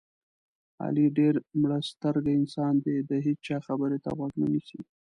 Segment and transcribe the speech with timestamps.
[0.83, 4.79] علي ډېر مړسترګی انسان دی دې هېچا خبرې ته غوږ نه نیسي.